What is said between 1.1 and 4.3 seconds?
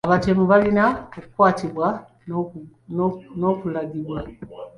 okukwatibwa n'okulagibwa.